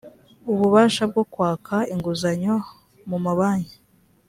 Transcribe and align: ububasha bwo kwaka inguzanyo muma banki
ububasha 0.51 1.03
bwo 1.11 1.23
kwaka 1.33 1.75
inguzanyo 1.93 2.55
muma 3.09 3.31
banki 3.39 3.77